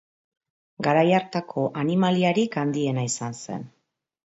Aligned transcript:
Garai 0.87 1.03
hartako 1.17 1.67
animaliarik 1.83 2.59
handiena 2.65 3.07
izan 3.13 3.39
zen. 3.45 3.71